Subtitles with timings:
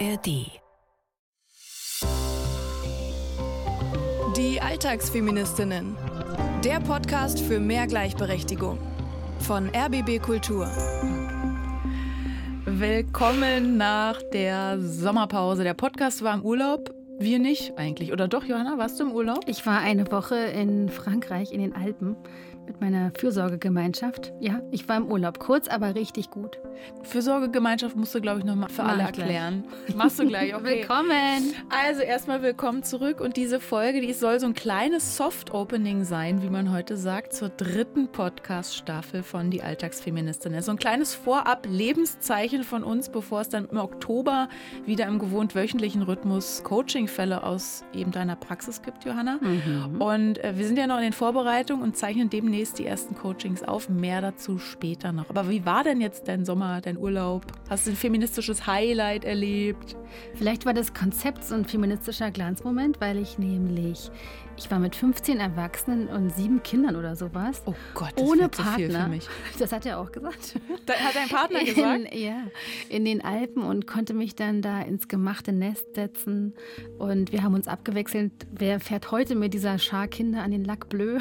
[0.00, 0.26] ARD.
[4.36, 5.96] Die Alltagsfeministinnen.
[6.64, 8.78] Der Podcast für mehr Gleichberechtigung.
[9.40, 10.66] Von RBB Kultur.
[12.64, 15.62] Willkommen nach der Sommerpause.
[15.62, 16.92] Der Podcast war im Urlaub.
[17.20, 18.12] Wir nicht eigentlich.
[18.12, 19.44] Oder doch, Johanna, warst du im Urlaub?
[19.46, 22.16] Ich war eine Woche in Frankreich, in den Alpen
[22.66, 24.32] mit meiner Fürsorgegemeinschaft.
[24.40, 26.58] Ja, ich war im Urlaub, kurz, aber richtig gut.
[27.02, 29.64] Fürsorgegemeinschaft musst du, glaube ich, nochmal für Mach alle erklären.
[29.86, 29.96] Gleich.
[29.96, 30.80] Machst du gleich, okay.
[30.80, 31.54] willkommen.
[31.68, 36.50] Also erstmal willkommen zurück und diese Folge, die soll so ein kleines Soft-Opening sein, wie
[36.50, 40.60] man heute sagt, zur dritten Podcast-Staffel von Die Alltagsfeministin.
[40.62, 44.48] So ein kleines Vorab-Lebenszeichen von uns, bevor es dann im Oktober
[44.86, 49.38] wieder im gewohnt wöchentlichen Rhythmus Coaching-Fälle aus eben deiner Praxis gibt, Johanna.
[49.40, 50.00] Mhm.
[50.00, 53.16] Und äh, wir sind ja noch in den Vorbereitungen und zeichnen demnächst demnächst die ersten
[53.16, 53.88] Coachings auf.
[53.88, 55.28] Mehr dazu später noch.
[55.28, 57.44] Aber wie war denn jetzt dein Sommer, dein Urlaub?
[57.68, 59.96] Hast du ein feministisches Highlight erlebt?
[60.34, 64.08] Vielleicht war das Konzept so ein feministischer Glanzmoment, weil ich nämlich
[64.56, 67.62] ich war mit 15 Erwachsenen und sieben Kindern oder sowas.
[67.66, 68.70] Oh Gott, das ohne Partner.
[68.70, 69.28] So viel für mich.
[69.58, 70.58] Das hat er auch gesagt.
[70.86, 72.12] Da hat dein Partner gesagt?
[72.12, 72.42] In, ja,
[72.88, 76.54] in den Alpen und konnte mich dann da ins gemachte Nest setzen.
[76.98, 80.88] Und wir haben uns abgewechselt, wer fährt heute mit dieser Schar Kinder an den Lac
[80.88, 81.18] Bleu.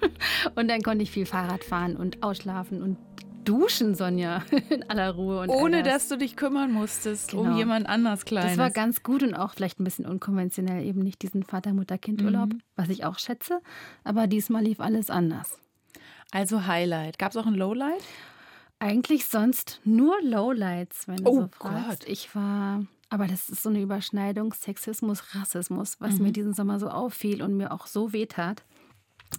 [0.54, 2.98] und dann konnte ich viel Fahrrad fahren und ausschlafen und
[3.48, 5.40] duschen, Sonja, in aller Ruhe.
[5.40, 5.88] Und Ohne alles.
[5.88, 7.42] dass du dich kümmern musstest genau.
[7.42, 8.52] um jemand anders Kleines.
[8.52, 12.60] Das war ganz gut und auch vielleicht ein bisschen unkonventionell, eben nicht diesen Vater-Mutter-Kind-Urlaub, mhm.
[12.76, 13.60] was ich auch schätze.
[14.04, 15.58] Aber diesmal lief alles anders.
[16.30, 17.18] Also Highlight.
[17.18, 18.02] Gab es auch ein Lowlight?
[18.78, 22.00] Eigentlich sonst nur Lowlights, wenn du oh so fragst.
[22.00, 22.08] Gott.
[22.08, 26.24] Ich war aber das ist so eine Überschneidung Sexismus, Rassismus, was mhm.
[26.24, 28.64] mir diesen Sommer so auffiel und mir auch so wehtat.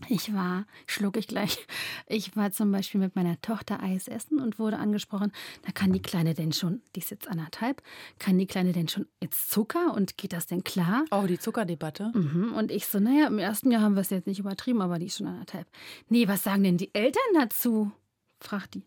[0.10, 1.66] Ich war, schluck ich gleich,
[2.08, 5.32] ich war zum Beispiel mit meiner Tochter Eis essen und wurde angesprochen,
[5.66, 7.82] da kann die Kleine denn schon, die ist jetzt anderthalb,
[8.20, 11.06] kann die Kleine denn schon jetzt Zucker und geht das denn klar?
[11.12, 12.12] Oh, die Zuckerdebatte.
[12.14, 12.54] Mhm.
[12.54, 15.08] Und ich so, naja, im ersten Jahr haben wir es jetzt nicht übertrieben, aber die
[15.08, 15.68] ist schon anderthalb.
[16.10, 17.92] Nee, was sagen denn die Eltern dazu?
[18.40, 18.84] fragt die.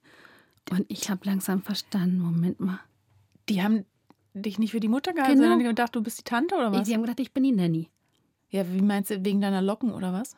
[0.71, 2.81] Und ich habe langsam verstanden, Moment mal.
[3.49, 3.85] Die haben
[4.35, 5.45] dich nicht für die Mutter gehalten, genau.
[5.45, 6.87] sondern die gedacht, du bist die Tante oder was?
[6.87, 7.89] Die haben gedacht, ich bin die Nanny.
[8.51, 10.37] Ja, wie meinst du, wegen deiner Locken oder was?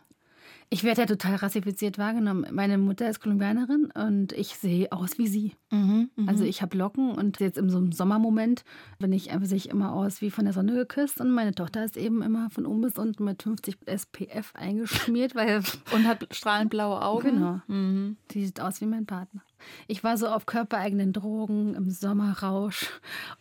[0.72, 2.46] Ich werde ja total rassifiziert wahrgenommen.
[2.50, 5.52] Meine Mutter ist Kolumbianerin und ich sehe aus wie sie.
[5.70, 6.30] Mhm, mh.
[6.30, 8.64] Also ich habe Locken und jetzt in so einem Sommermoment
[8.98, 11.98] bin ich einfach sich immer aus wie von der Sonne geküsst und meine Tochter ist
[11.98, 15.62] eben immer von oben bis unten mit 50 SPF eingeschmiert, weil
[15.94, 17.34] und hat strahlend blaue Augen.
[17.34, 17.60] Genau.
[17.66, 18.16] Mhm.
[18.30, 19.42] Die sieht aus wie mein Partner.
[19.88, 22.88] Ich war so auf körpereigenen Drogen im Sommerrausch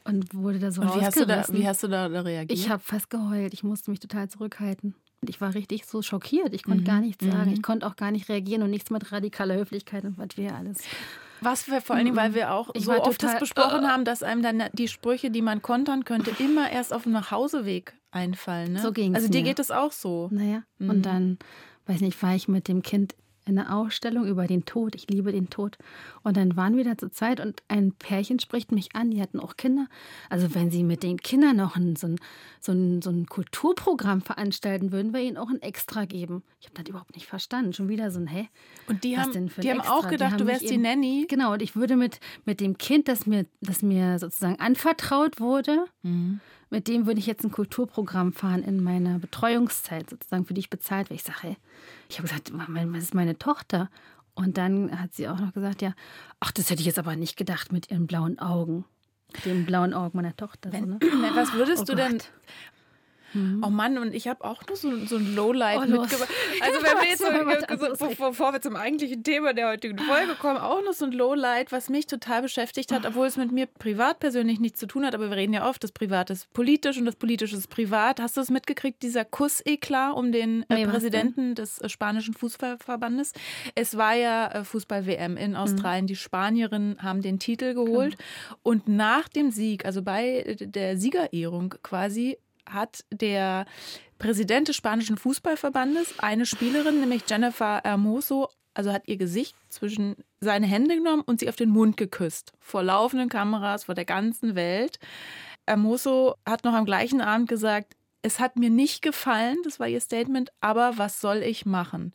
[0.04, 2.60] und wurde da so und wie hast, da, wie hast du da reagiert?
[2.60, 3.54] Ich habe fast geheult.
[3.54, 4.96] Ich musste mich total zurückhalten.
[5.28, 6.54] Ich war richtig so schockiert.
[6.54, 6.86] Ich konnte mhm.
[6.86, 7.50] gar nichts sagen.
[7.50, 7.54] Mhm.
[7.54, 10.80] Ich konnte auch gar nicht reagieren und nichts mit radikaler Höflichkeit und was wir alles.
[11.42, 14.06] Was wir vor allen Dingen, weil wir auch ich so oft das besprochen uh, haben,
[14.06, 18.74] dass einem dann die Sprüche, die man kontern könnte, immer erst auf dem Nachhauseweg einfallen.
[18.74, 18.80] Ne?
[18.80, 19.22] So ging es.
[19.22, 19.50] Also dir mir.
[19.50, 20.28] geht es auch so.
[20.32, 20.64] Naja.
[20.78, 20.90] Mhm.
[20.90, 21.40] Und dann,
[21.88, 23.16] weiß nicht, war ich mit dem Kind
[23.46, 24.96] eine Ausstellung über den Tod.
[24.96, 25.78] Ich liebe den Tod.
[26.24, 29.12] Und dann waren wir da zu zweit und ein Pärchen spricht mich an.
[29.12, 29.88] Die hatten auch Kinder.
[30.30, 32.20] Also wenn sie mit den Kindern noch ein, so, ein,
[32.60, 36.44] so, ein, so ein Kulturprogramm veranstalten, würden wir ihnen auch ein Extra geben.
[36.60, 37.74] Ich habe das überhaupt nicht verstanden.
[37.74, 38.50] Schon wieder so ein, hä?
[38.88, 41.26] Und die haben, die haben auch gedacht, haben du wärst die eben, Nanny.
[41.28, 45.86] Genau, und ich würde mit, mit dem Kind, das mir, das mir sozusagen anvertraut wurde,
[46.04, 46.40] mhm
[46.72, 50.70] mit dem würde ich jetzt ein Kulturprogramm fahren in meiner Betreuungszeit, sozusagen, für die ich
[50.70, 51.16] bezahlt werde.
[51.16, 51.58] Ich sage, hey,
[52.10, 53.90] ich habe gesagt, was ist meine Tochter?
[54.42, 55.94] Und dann hat sie auch noch gesagt, ja,
[56.40, 58.86] ach, das hätte ich jetzt aber nicht gedacht mit ihren blauen Augen.
[59.46, 60.74] Dem blauen Augen meiner Tochter.
[60.74, 61.32] Wenn, so, ne?
[61.36, 62.12] Was würdest oh du Gott.
[62.12, 62.22] denn
[63.34, 63.64] Mhm.
[63.66, 66.30] Oh Mann, und ich habe auch nur so, so ein Lowlight oh, mitgebracht.
[66.62, 70.84] Also wenn wir jetzt, so, bevor wir zum eigentlichen Thema der heutigen Folge kommen, auch
[70.84, 74.60] noch so ein Lowlight, was mich total beschäftigt hat, obwohl es mit mir privat persönlich
[74.60, 77.16] nichts zu tun hat, aber wir reden ja oft, das Private ist politisch und das
[77.16, 78.20] Politische ist privat.
[78.20, 83.34] Hast du es mitgekriegt, dieser Kuss-Eklat um den äh, nee, Präsidenten des äh, spanischen Fußballverbandes?
[83.76, 86.06] Es war ja äh, Fußball-WM in Australien.
[86.06, 86.08] Mhm.
[86.08, 88.56] Die Spanierinnen haben den Titel geholt mhm.
[88.64, 92.38] und nach dem Sieg, also bei der Siegerehrung quasi,
[92.70, 93.66] hat der
[94.18, 100.68] Präsident des spanischen Fußballverbandes eine Spielerin, nämlich Jennifer Hermoso, also hat ihr Gesicht zwischen seine
[100.68, 102.54] Hände genommen und sie auf den Mund geküsst.
[102.60, 105.00] Vor laufenden Kameras, vor der ganzen Welt.
[105.68, 110.02] Hermoso hat noch am gleichen Abend gesagt, es hat mir nicht gefallen, das war ihr
[110.02, 112.14] Statement, aber was soll ich machen?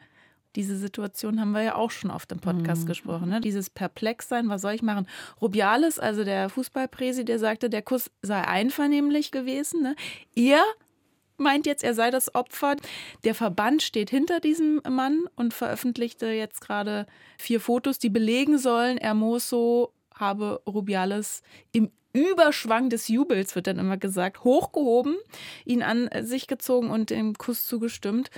[0.56, 2.86] Diese Situation haben wir ja auch schon auf dem Podcast mhm.
[2.86, 3.28] gesprochen.
[3.28, 3.40] Ne?
[3.40, 5.06] Dieses Perplexsein, was soll ich machen?
[5.40, 9.82] Rubiales, also der Fußballpräsi, der sagte, der Kuss sei einvernehmlich gewesen.
[9.82, 9.96] Ne?
[10.34, 10.62] Er
[11.36, 12.76] meint jetzt, er sei das Opfer.
[13.24, 17.06] Der Verband steht hinter diesem Mann und veröffentlichte jetzt gerade
[17.38, 21.42] vier Fotos, die belegen sollen, Hermoso habe Rubiales
[21.72, 25.16] im Überschwang des Jubels, wird dann immer gesagt, hochgehoben,
[25.64, 28.30] ihn an sich gezogen und dem Kuss zugestimmt.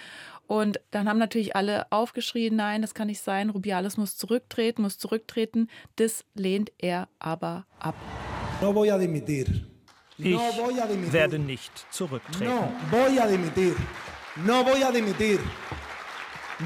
[0.46, 4.98] Und dann haben natürlich alle aufgeschrien, nein, das kann nicht sein, Rubiales muss zurücktreten, muss
[4.98, 5.68] zurücktreten.
[5.96, 7.94] Das lehnt er aber ab.
[8.60, 9.46] No voy a dimitir.
[10.16, 10.36] Ich
[11.12, 12.44] werde nicht zurücktreten.
[12.44, 13.76] No voy a dimitir.
[14.36, 15.38] No voy a dimitir.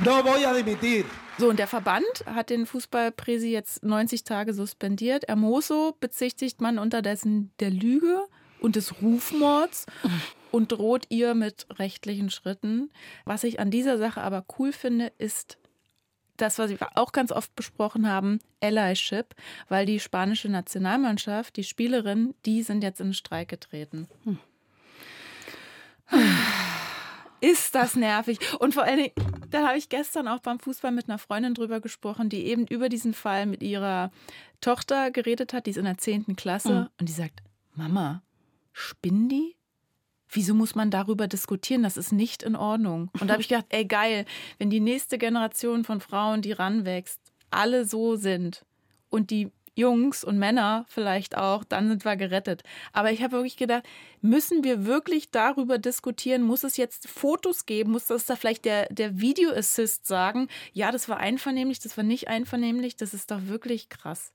[0.04, 1.04] No voy a dimitir.
[1.42, 5.26] So, und der Verband hat den Fußballpräsi jetzt 90 Tage suspendiert.
[5.26, 8.28] Hermoso bezichtigt man unterdessen der Lüge
[8.60, 9.86] und des Rufmords
[10.52, 12.92] und droht ihr mit rechtlichen Schritten.
[13.24, 15.58] Was ich an dieser Sache aber cool finde, ist
[16.36, 19.34] das, was wir auch ganz oft besprochen haben, Allyship,
[19.68, 24.06] weil die spanische Nationalmannschaft, die Spielerinnen, die sind jetzt in den Streik getreten.
[24.22, 24.38] Hm.
[27.40, 28.38] Ist das nervig.
[28.60, 31.80] Und vor allen Dingen, da habe ich gestern auch beim Fußball mit einer Freundin drüber
[31.80, 34.10] gesprochen, die eben über diesen Fall mit ihrer
[34.60, 36.36] Tochter geredet hat, die ist in der 10.
[36.36, 36.72] Klasse.
[36.72, 36.88] Mhm.
[36.98, 37.42] Und die sagt,
[37.74, 38.22] Mama,
[38.72, 39.56] spinnen die?
[40.28, 41.82] Wieso muss man darüber diskutieren?
[41.82, 43.10] Das ist nicht in Ordnung.
[43.20, 44.24] Und da habe ich gedacht, ey geil,
[44.58, 47.20] wenn die nächste Generation von Frauen, die ranwächst,
[47.50, 48.64] alle so sind
[49.10, 52.62] und die Jungs und Männer vielleicht auch, dann sind wir gerettet.
[52.92, 53.84] Aber ich habe wirklich gedacht,
[54.20, 56.42] müssen wir wirklich darüber diskutieren?
[56.42, 57.92] Muss es jetzt Fotos geben?
[57.92, 60.48] Muss das da vielleicht der, der Video Assist sagen?
[60.72, 62.96] Ja, das war einvernehmlich, das war nicht einvernehmlich.
[62.96, 64.32] Das ist doch wirklich krass.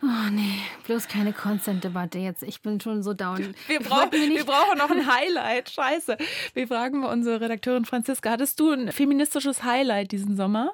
[0.00, 2.44] Oh nee, bloß keine Consent-Debatte jetzt.
[2.44, 3.54] Ich bin schon so down.
[3.66, 5.70] Wir, brauch, wir brauchen noch ein Highlight.
[5.70, 6.16] Scheiße.
[6.54, 8.30] Wir fragen unsere Redakteurin Franziska.
[8.30, 10.72] Hattest du ein feministisches Highlight diesen Sommer?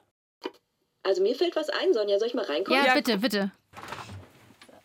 [1.04, 2.18] Also mir fällt was ein, Sonja.
[2.18, 2.80] Soll ich mal reinkommen?
[2.80, 3.50] Ja, ja bitte, bitte.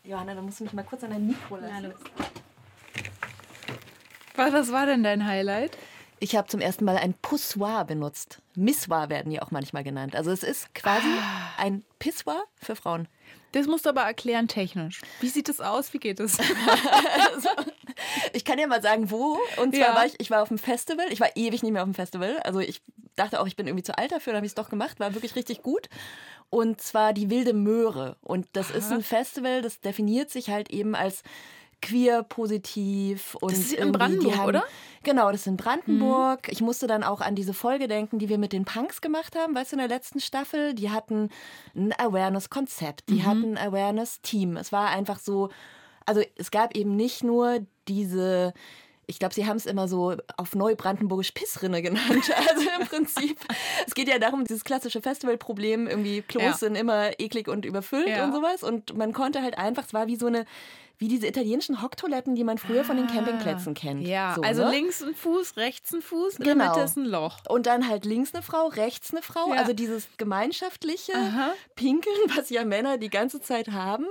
[0.03, 1.93] Johanna, da musst du mich mal kurz an dein Mikro lassen.
[4.35, 5.77] Was war denn dein Highlight?
[6.19, 8.39] Ich habe zum ersten Mal ein Poussoir benutzt.
[8.55, 10.15] Missoir werden die auch manchmal genannt.
[10.15, 11.53] Also es ist quasi ah.
[11.57, 13.07] ein Pissoir für Frauen.
[13.53, 15.01] Das musst du aber erklären technisch.
[15.21, 15.93] Wie sieht das aus?
[15.93, 16.37] Wie geht es?
[17.33, 17.49] also,
[18.33, 19.39] ich kann dir mal sagen, wo.
[19.57, 19.95] Und zwar ja.
[19.95, 21.05] war ich, ich war auf dem Festival.
[21.09, 22.39] Ich war ewig nicht mehr auf dem Festival.
[22.39, 22.81] Also ich
[23.19, 24.33] dachte auch, ich bin irgendwie zu alt dafür.
[24.33, 24.99] Dann habe ich es doch gemacht.
[24.99, 25.89] War wirklich richtig gut.
[26.49, 28.17] Und zwar die Wilde Möhre.
[28.21, 28.77] Und das Aha.
[28.77, 31.23] ist ein Festival, das definiert sich halt eben als
[31.81, 34.63] queer positiv und das ist in Brandenburg, haben, oder?
[35.03, 36.47] Genau, das ist in Brandenburg.
[36.47, 36.51] Mhm.
[36.51, 39.55] Ich musste dann auch an diese Folge denken, die wir mit den Punks gemacht haben,
[39.55, 40.73] weißt du, in der letzten Staffel.
[40.73, 41.29] Die hatten
[41.75, 43.25] ein Awareness-Konzept, die mhm.
[43.25, 44.57] hatten ein Awareness-Team.
[44.57, 45.49] Es war einfach so,
[46.05, 48.53] also es gab eben nicht nur diese
[49.09, 52.31] ich glaube, sie haben es immer so auf Neubrandenburgisch Pissrinne genannt.
[52.49, 53.39] Also im Prinzip,
[53.85, 56.53] es geht ja darum, dieses klassische Festivalproblem, irgendwie Klos ja.
[56.53, 58.23] sind immer eklig und überfüllt ja.
[58.23, 58.63] und sowas.
[58.63, 60.45] Und man konnte halt einfach, es war wie so eine
[60.99, 63.11] wie diese italienischen Hocktoiletten, die man früher von den ah.
[63.13, 64.05] Campingplätzen kennt.
[64.05, 64.71] Ja, so, also ne?
[64.71, 66.65] links ein Fuß, rechts ein Fuß, in genau.
[66.65, 67.37] der Mitte ist ein Loch.
[67.47, 69.53] Und dann halt links eine Frau, rechts eine Frau.
[69.53, 69.61] Ja.
[69.61, 71.53] Also dieses gemeinschaftliche Aha.
[71.75, 74.05] Pinkeln, was ja Männer die ganze Zeit haben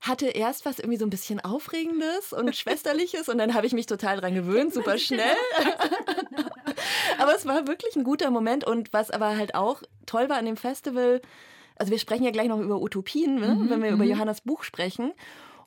[0.00, 3.86] hatte erst was irgendwie so ein bisschen Aufregendes und Schwesterliches und dann habe ich mich
[3.86, 5.36] total dran gewöhnt, super schnell.
[7.18, 10.46] aber es war wirklich ein guter Moment und was aber halt auch toll war an
[10.46, 11.20] dem Festival,
[11.76, 13.54] also wir sprechen ja gleich noch über Utopien, ne?
[13.54, 14.10] mhm, wenn wir über mhm.
[14.10, 15.12] Johannas Buch sprechen.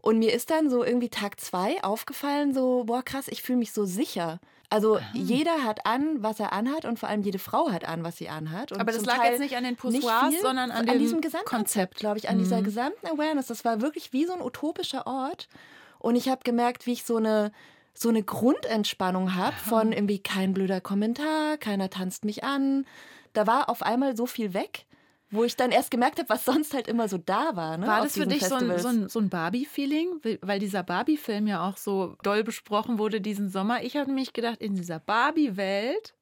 [0.01, 3.73] Und mir ist dann so irgendwie Tag zwei aufgefallen, so, boah, krass, ich fühle mich
[3.73, 4.39] so sicher.
[4.69, 5.05] Also Aha.
[5.13, 8.29] jeder hat an, was er anhat und vor allem jede Frau hat an, was sie
[8.29, 8.71] anhat.
[8.71, 11.95] Und Aber das lag Teil jetzt nicht an den Poussoirs, sondern an, an diesem Gesamtkonzept,
[11.95, 12.43] glaube ich, an mhm.
[12.43, 13.47] dieser gesamten Awareness.
[13.47, 15.47] Das war wirklich wie so ein utopischer Ort.
[15.97, 17.51] Und ich habe gemerkt, wie ich so eine
[17.93, 22.85] so eine Grundentspannung habe von irgendwie kein blöder Kommentar, keiner tanzt mich an.
[23.33, 24.85] Da war auf einmal so viel weg
[25.31, 27.77] wo ich dann erst gemerkt habe, was sonst halt immer so da war.
[27.77, 30.21] Ne, war das für dich so ein, so ein, so ein Barbie-Feeling?
[30.41, 33.83] Weil dieser Barbie-Film ja auch so doll besprochen wurde diesen Sommer.
[33.83, 36.15] Ich habe mich gedacht, in dieser Barbie-Welt,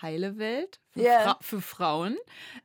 [0.00, 1.20] heile Welt für, yeah.
[1.20, 2.16] Fra für Frauen,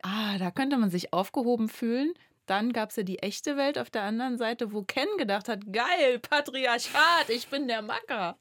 [0.01, 2.13] ah, da könnte man sich aufgehoben fühlen.
[2.49, 5.71] Dann gab es ja die echte Welt auf der anderen Seite, wo Ken gedacht hat,
[5.71, 8.37] geil, Patriarchat, ich bin der Macker.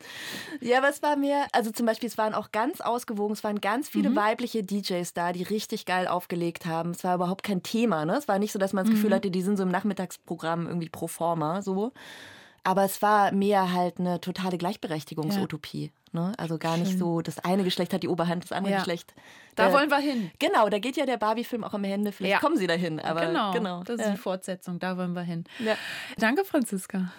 [0.60, 3.60] Ja, aber es war mir, also zum Beispiel, es waren auch ganz ausgewogen, es waren
[3.60, 4.16] ganz viele mhm.
[4.16, 6.92] weibliche DJs da, die richtig geil aufgelegt haben.
[6.92, 8.16] Es war überhaupt kein Thema, ne?
[8.16, 9.14] Es war nicht so, dass man das Gefühl mhm.
[9.14, 11.92] hatte, die sind so im Nachmittagsprogramm irgendwie pro forma, so.
[12.64, 15.92] Aber es war mehr halt eine totale Gleichberechtigungsutopie.
[16.12, 16.20] Ja.
[16.20, 16.32] Ne?
[16.38, 18.78] Also gar nicht so, das eine Geschlecht hat die Oberhand, das andere ja.
[18.78, 19.14] Geschlecht.
[19.56, 20.30] Da äh, wollen wir hin.
[20.38, 22.12] Genau, da geht ja der Barbie-Film auch am Ende.
[22.12, 22.38] Vielleicht ja.
[22.40, 23.00] kommen sie dahin.
[23.00, 23.82] Aber genau, genau.
[23.84, 25.44] das ist die Fortsetzung, da wollen wir hin.
[26.16, 27.12] Danke, Franziska.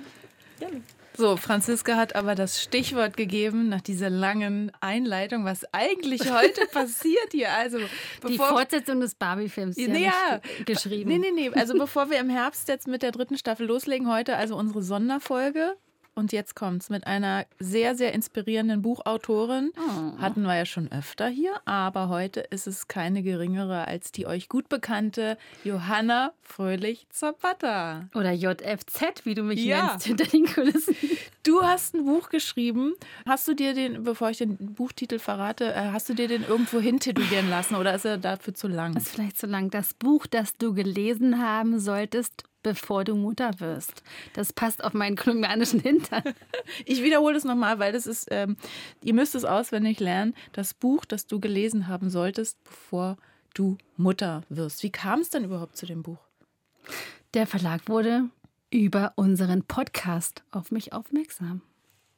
[0.60, 0.82] Gerne.
[1.20, 7.34] So, Franziska hat aber das Stichwort gegeben nach dieser langen Einleitung, was eigentlich heute passiert
[7.34, 7.52] hier.
[7.52, 7.78] Also
[8.26, 11.10] die Fortsetzung des Barbie-Films ja, ja geschrieben.
[11.10, 11.50] Nee, nee, nee.
[11.50, 15.76] Also bevor wir im Herbst jetzt mit der dritten Staffel loslegen, heute also unsere Sonderfolge
[16.20, 19.72] und jetzt kommt's mit einer sehr, sehr inspirierenden Buchautorin.
[19.78, 20.22] Oh.
[20.22, 24.50] Hatten wir ja schon öfter hier, aber heute ist es keine geringere als die euch
[24.50, 28.10] gut bekannte Johanna Fröhlich-Zapata.
[28.14, 29.88] Oder JFZ, wie du mich ja.
[29.88, 30.96] nennst, hinter den Kulissen.
[31.44, 32.94] Du hast ein Buch geschrieben.
[33.26, 36.80] Hast du dir den, bevor ich den Buchtitel verrate, äh, hast du dir den irgendwo
[36.80, 38.94] hintitulieren lassen oder ist er dafür zu lang?
[38.94, 39.70] Das ist vielleicht zu lang.
[39.70, 44.04] Das Buch, das du gelesen haben solltest, bevor du Mutter wirst.
[44.34, 46.24] Das passt auf meinen kolumbianischen Hintern.
[46.86, 48.56] Ich wiederhole es nochmal, weil das ist, ähm,
[49.04, 50.34] ihr müsst es auswendig lernen.
[50.54, 53.18] Das Buch, das du gelesen haben solltest, bevor
[53.54, 54.84] du Mutter wirst.
[54.84, 56.20] Wie kam es denn überhaupt zu dem Buch?
[57.34, 58.30] Der Verlag wurde
[58.72, 61.62] über unseren Podcast auf mich aufmerksam.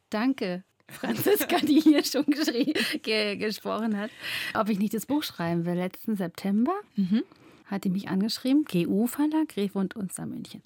[0.10, 4.12] Danke, Franziska, die hier schon ge gesprochen hat,
[4.54, 5.76] ob ich nicht das Buch schreiben will.
[5.76, 7.24] Letzten September mhm.
[7.72, 10.62] Hat die mich angeschrieben, GU Verlag, Greve und Unser München.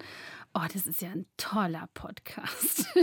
[0.54, 2.88] Oh, das ist ja ein toller Podcast.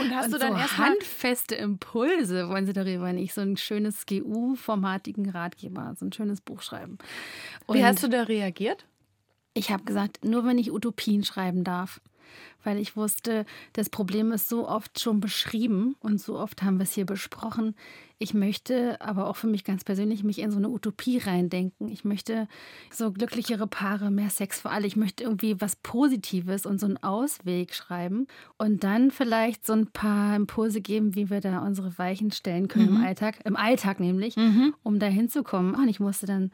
[0.00, 3.56] Und hast und du dann so erst handfeste Impulse wollen sie darüber nicht so ein
[3.56, 6.98] schönes GU-formatigen Ratgeber, so ein schönes Buch schreiben.
[7.66, 8.84] Und Wie hast du da reagiert?
[9.54, 12.00] Ich habe gesagt, nur wenn ich Utopien schreiben darf.
[12.62, 16.84] Weil ich wusste, das Problem ist so oft schon beschrieben und so oft haben wir
[16.84, 17.74] es hier besprochen.
[18.18, 21.88] Ich möchte aber auch für mich ganz persönlich mich in so eine Utopie reindenken.
[21.88, 22.48] Ich möchte
[22.90, 24.86] so glücklichere Paare, mehr Sex für alle.
[24.86, 28.26] Ich möchte irgendwie was Positives und so einen Ausweg schreiben
[28.56, 32.90] und dann vielleicht so ein paar Impulse geben, wie wir da unsere Weichen stellen können
[32.92, 32.96] mhm.
[32.96, 34.74] im Alltag, im Alltag nämlich, mhm.
[34.82, 35.74] um da hinzukommen.
[35.74, 36.50] Und ich musste dann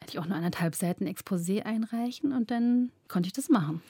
[0.00, 3.82] hätte ich auch nur anderthalb Seiten Exposé einreichen und dann konnte ich das machen.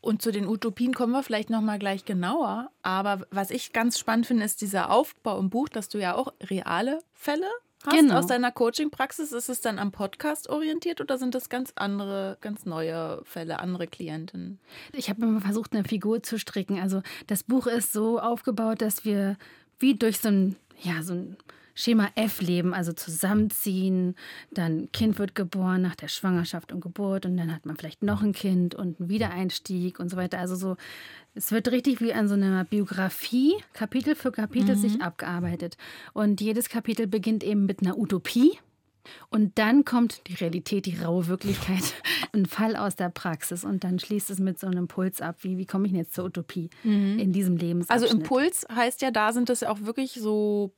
[0.00, 2.70] Und zu den Utopien kommen wir vielleicht noch mal gleich genauer.
[2.82, 6.32] Aber was ich ganz spannend finde, ist dieser Aufbau im Buch, dass du ja auch
[6.42, 7.46] reale Fälle
[7.84, 8.18] hast genau.
[8.18, 9.32] aus deiner Coaching-Praxis.
[9.32, 13.86] Ist es dann am Podcast orientiert oder sind das ganz andere, ganz neue Fälle, andere
[13.86, 14.58] Klienten?
[14.92, 16.80] Ich habe immer versucht, eine Figur zu stricken.
[16.80, 19.36] Also das Buch ist so aufgebaut, dass wir
[19.78, 21.36] wie durch so ein, ja, so ein
[21.80, 24.14] Schema F leben, also zusammenziehen,
[24.50, 28.22] dann Kind wird geboren nach der Schwangerschaft und Geburt und dann hat man vielleicht noch
[28.22, 30.38] ein Kind und einen Wiedereinstieg und so weiter.
[30.38, 30.76] Also so,
[31.34, 34.80] es wird richtig wie an so einer Biografie, Kapitel für Kapitel mhm.
[34.80, 35.78] sich abgearbeitet.
[36.12, 38.58] Und jedes Kapitel beginnt eben mit einer Utopie.
[39.30, 41.94] Und dann kommt die Realität, die raue Wirklichkeit,
[42.34, 43.64] ein Fall aus der Praxis.
[43.64, 46.12] Und dann schließt es mit so einem Impuls ab, wie, wie komme ich denn jetzt
[46.12, 47.18] zur Utopie mhm.
[47.18, 48.10] in diesem Lebensabschnitt.
[48.10, 50.74] Also Impuls heißt ja, da sind es auch wirklich so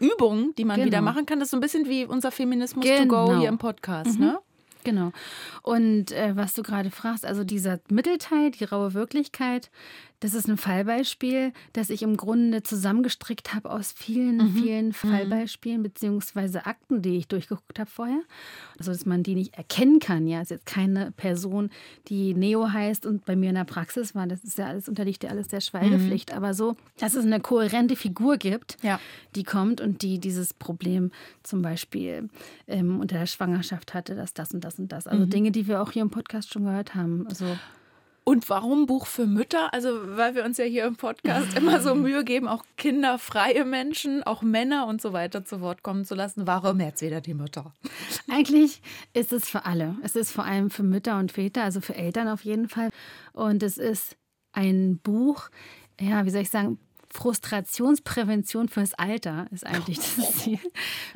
[0.00, 0.86] Übungen, die man genau.
[0.86, 1.38] wieder machen kann.
[1.38, 3.02] Das ist so ein bisschen wie unser Feminismus genau.
[3.02, 3.40] to go genau.
[3.40, 4.26] hier im Podcast, mhm.
[4.26, 4.38] ne?
[4.82, 5.12] Genau.
[5.62, 9.70] Und äh, was du gerade fragst, also dieser Mittelteil, die raue Wirklichkeit,
[10.20, 14.54] das ist ein Fallbeispiel, das ich im Grunde zusammengestrickt habe aus vielen, mhm.
[14.54, 14.92] vielen mhm.
[14.92, 18.20] Fallbeispielen beziehungsweise Akten, die ich durchgeguckt habe vorher.
[18.78, 20.26] Also, dass man die nicht erkennen kann.
[20.26, 21.70] Ja, ist jetzt keine Person,
[22.08, 24.26] die Neo heißt und bei mir in der Praxis war.
[24.26, 26.30] Das ist ja alles, unterliegt ja alles der Schweigepflicht.
[26.30, 26.36] Mhm.
[26.36, 29.00] Aber so, dass es eine kohärente Figur gibt, ja.
[29.34, 31.12] die kommt und die dieses Problem
[31.42, 32.28] zum Beispiel
[32.68, 35.06] ähm, unter der Schwangerschaft hatte, dass das und das und das.
[35.06, 35.30] Also mhm.
[35.30, 37.26] Dinge, die wir auch hier im Podcast schon gehört haben.
[37.26, 37.56] Also
[38.24, 39.72] und warum Buch für Mütter?
[39.72, 44.22] Also, weil wir uns ja hier im Podcast immer so Mühe geben, auch kinderfreie Menschen,
[44.22, 46.46] auch Männer und so weiter zu Wort kommen zu lassen.
[46.46, 47.72] Warum jetzt wieder die Mütter?
[48.30, 48.82] Eigentlich
[49.14, 49.96] ist es für alle.
[50.02, 52.90] Es ist vor allem für Mütter und Väter, also für Eltern auf jeden Fall.
[53.32, 54.16] Und es ist
[54.52, 55.48] ein Buch,
[56.00, 56.78] ja, wie soll ich sagen,
[57.12, 60.60] Frustrationsprävention fürs Alter ist eigentlich das Ziel.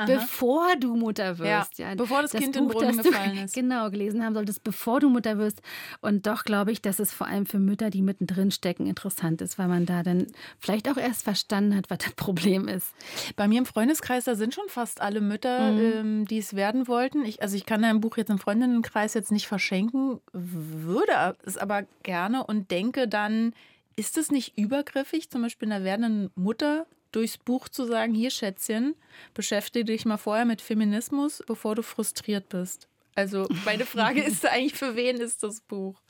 [0.07, 1.79] Bevor du Mutter wirst.
[1.79, 3.55] Ja, ja bevor das, das Kind Buch, in den Brunnen gefallen ist.
[3.55, 5.63] Genau, gelesen haben solltest, bevor du Mutter wirst.
[6.01, 9.57] Und doch glaube ich, dass es vor allem für Mütter, die mittendrin stecken, interessant ist,
[9.57, 10.27] weil man da dann
[10.59, 12.93] vielleicht auch erst verstanden hat, was das Problem ist.
[13.37, 15.81] Bei mir im Freundeskreis, da sind schon fast alle Mütter, mhm.
[15.81, 17.25] ähm, die es werden wollten.
[17.25, 21.85] Ich, also ich kann dein Buch jetzt im Freundinnenkreis jetzt nicht verschenken, würde es aber
[22.03, 23.53] gerne und denke dann,
[23.97, 28.95] ist es nicht übergriffig, zum Beispiel einer werdenden Mutter durchs Buch zu sagen, hier Schätzchen,
[29.35, 32.89] beschäftige dich mal vorher mit Feminismus, bevor du frustriert bist?
[33.15, 36.01] Also meine Frage ist eigentlich, für wen ist das Buch?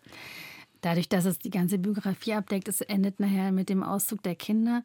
[0.80, 4.84] Dadurch, dass es die ganze Biografie abdeckt, es endet nachher mit dem Auszug der Kinder,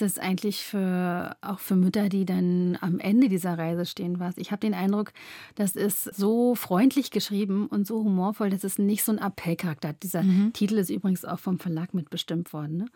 [0.00, 4.36] ist es eigentlich für auch für Mütter, die dann am Ende dieser Reise stehen, was.
[4.36, 5.12] Ich habe den Eindruck,
[5.54, 10.02] das ist so freundlich geschrieben und so humorvoll, dass es nicht so ein Appellcharakter hat.
[10.02, 10.52] Dieser mhm.
[10.52, 12.78] Titel ist übrigens auch vom Verlag mitbestimmt worden.
[12.78, 12.86] Ne?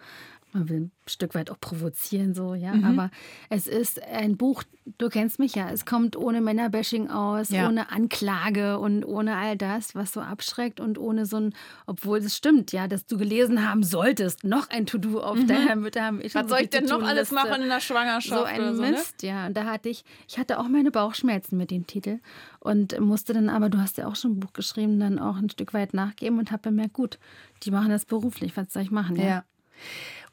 [0.53, 2.75] man will ein Stück weit auch provozieren, so, ja.
[2.75, 2.85] Mhm.
[2.85, 3.11] Aber
[3.51, 4.63] es ist ein Buch,
[4.99, 7.69] du kennst mich ja, es kommt ohne Männerbashing aus, ja.
[7.69, 11.55] ohne Anklage und ohne all das, was so abschreckt und ohne so ein,
[11.87, 15.47] obwohl es stimmt, ja, dass du gelesen haben solltest, noch ein To-Do auf mhm.
[15.47, 16.21] deiner Mütter haben.
[16.33, 18.41] Was soll ich denn noch alles machen in der Schwangerschaft?
[18.41, 18.91] So ein so, ne?
[18.93, 19.29] Mist, ne?
[19.29, 19.47] ja.
[19.47, 22.21] Und da hatte ich, ich hatte auch meine Bauchschmerzen mit dem Titel
[22.61, 25.51] und musste dann aber, du hast ja auch schon ein Buch geschrieben, dann auch ein
[25.51, 27.19] Stück weit nachgeben und habe bemerkt, gut,
[27.63, 29.25] die machen das beruflich, was soll ich machen, ja.
[29.25, 29.45] ja.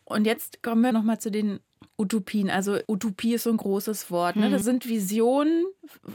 [0.03, 1.59] Und jetzt kommen wir nochmal zu den
[1.97, 2.49] Utopien.
[2.49, 4.35] Also Utopie ist so ein großes Wort.
[4.35, 4.49] Ne?
[4.49, 4.65] Das mhm.
[4.65, 5.65] sind Visionen,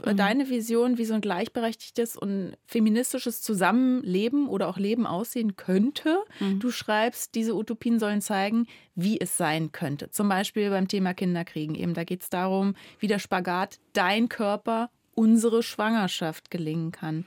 [0.05, 0.15] mhm.
[0.15, 6.19] deine Vision, wie so ein gleichberechtigtes und feministisches Zusammenleben oder auch Leben aussehen könnte.
[6.39, 6.59] Mhm.
[6.59, 10.11] Du schreibst, diese Utopien sollen zeigen, wie es sein könnte.
[10.11, 11.93] Zum Beispiel beim Thema Kinderkriegen eben.
[11.93, 17.25] Da geht es darum, wie der Spagat dein Körper, unsere Schwangerschaft gelingen kann.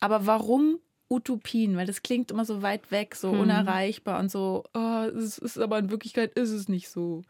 [0.00, 0.78] Aber warum
[1.10, 3.40] Utopien, weil das klingt immer so weit weg, so hm.
[3.40, 7.22] unerreichbar und so, oh, es ist aber in Wirklichkeit ist es nicht so.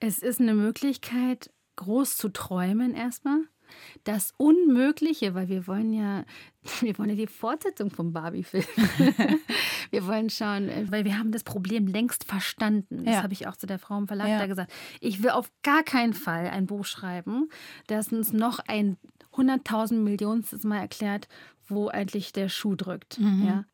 [0.00, 3.42] Es ist eine Möglichkeit, groß zu träumen erstmal.
[4.02, 6.24] Das Unmögliche, weil wir wollen ja,
[6.80, 8.64] wir wollen ja die Fortsetzung vom Barbie-Film.
[9.90, 13.04] wir wollen schauen, weil wir haben das Problem längst verstanden.
[13.04, 13.22] Das ja.
[13.22, 14.38] habe ich auch zu der Frau im Verlag ja.
[14.38, 14.72] da gesagt.
[15.00, 17.48] Ich will auf gar keinen Fall ein Buch schreiben,
[17.86, 18.96] das uns noch ein
[19.34, 21.28] 100.000 Millionen Mal erklärt,
[21.70, 23.18] wo eigentlich der Schuh drückt.
[23.18, 23.46] Mhm.
[23.46, 23.64] Ja.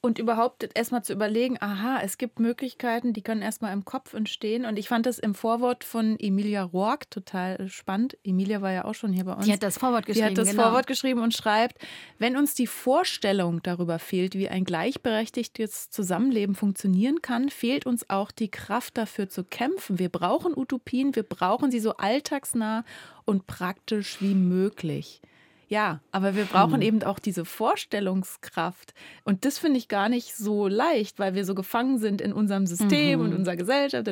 [0.00, 4.64] Und überhaupt erstmal zu überlegen, aha, es gibt Möglichkeiten, die können erstmal im Kopf entstehen.
[4.64, 8.16] Und ich fand das im Vorwort von Emilia Roark total spannend.
[8.22, 9.46] Emilia war ja auch schon hier bei uns.
[9.46, 10.26] Die hat das Vorwort geschrieben.
[10.26, 10.62] Die hat das genau.
[10.62, 11.84] Vorwort geschrieben und schreibt,
[12.18, 18.30] wenn uns die Vorstellung darüber fehlt, wie ein gleichberechtigtes Zusammenleben funktionieren kann, fehlt uns auch
[18.30, 19.98] die Kraft dafür zu kämpfen.
[19.98, 22.84] Wir brauchen Utopien, wir brauchen sie so alltagsnah
[23.24, 25.20] und praktisch wie möglich.
[25.68, 26.82] Ja, aber wir brauchen hm.
[26.82, 28.94] eben auch diese Vorstellungskraft.
[29.24, 32.66] Und das finde ich gar nicht so leicht, weil wir so gefangen sind in unserem
[32.66, 33.26] System mhm.
[33.26, 34.08] und unserer Gesellschaft.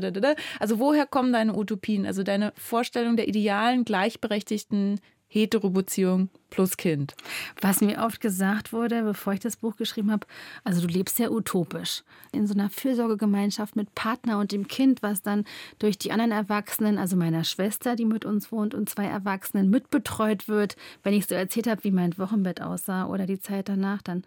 [0.60, 2.04] Also woher kommen deine Utopien?
[2.04, 5.00] Also deine Vorstellung der idealen, gleichberechtigten
[5.40, 7.14] Heterobeziehung plus Kind.
[7.60, 10.26] Was mir oft gesagt wurde, bevor ich das Buch geschrieben habe,
[10.64, 12.02] also du lebst sehr utopisch.
[12.32, 15.44] In so einer Fürsorgegemeinschaft mit Partner und dem Kind, was dann
[15.78, 20.48] durch die anderen Erwachsenen, also meiner Schwester, die mit uns wohnt, und zwei Erwachsenen mitbetreut
[20.48, 20.76] wird.
[21.02, 24.24] Wenn ich so erzählt habe, wie mein Wochenbett aussah oder die Zeit danach, dann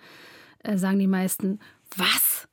[0.63, 1.60] äh, sagen die meisten,
[1.96, 2.48] was?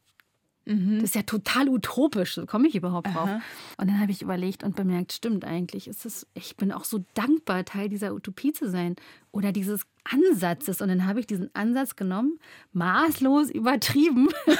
[0.66, 0.96] Mhm.
[0.96, 2.34] Das ist ja total utopisch.
[2.34, 3.28] So komme ich überhaupt drauf.
[3.28, 3.40] Aha.
[3.78, 5.88] Und dann habe ich überlegt und bemerkt, stimmt eigentlich.
[5.88, 8.96] Ist es, ich bin auch so dankbar, Teil dieser Utopie zu sein
[9.30, 10.80] oder dieses Ansatzes.
[10.80, 12.38] Und dann habe ich diesen Ansatz genommen,
[12.72, 14.28] maßlos übertrieben.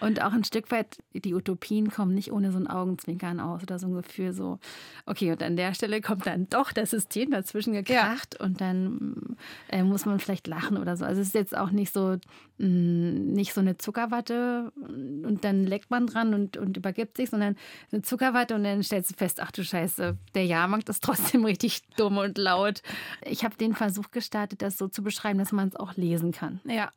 [0.00, 3.78] und auch ein Stück weit, die Utopien kommen nicht ohne so ein Augenzwinkern aus oder
[3.78, 4.58] so ein Gefühl so,
[5.06, 8.44] okay, und an der Stelle kommt dann doch das System dazwischen gekracht ja.
[8.44, 9.36] und dann
[9.68, 11.04] äh, muss man vielleicht lachen oder so.
[11.04, 12.16] Also es ist jetzt auch nicht so,
[12.62, 17.56] nicht so eine Zuckerwatte und dann leckt man dran und, und übergibt sich, sondern
[17.90, 21.82] eine Zuckerwatte und dann stellst du fest, ach du Scheiße, der Jahrmarkt ist trotzdem richtig
[21.96, 22.82] dumm und laut.
[23.24, 26.60] Ich habe den Versuch gestartet, das so zu beschreiben, dass man es auch lesen kann.
[26.64, 26.92] Ja,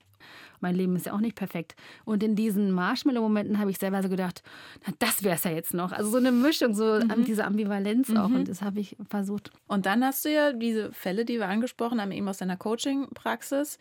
[0.62, 1.76] mein Leben ist ja auch nicht perfekt.
[2.06, 4.42] Und in diesen Marshmallow-Momenten habe ich selber so gedacht,
[4.86, 5.92] na, das wäre es ja jetzt noch.
[5.92, 7.26] Also so eine Mischung, so mhm.
[7.26, 8.18] diese Ambivalenz mhm.
[8.18, 8.30] auch.
[8.30, 9.52] Und das habe ich versucht.
[9.68, 13.78] Und dann hast du ja diese Fälle, die wir angesprochen haben, eben aus deiner Coaching-Praxis,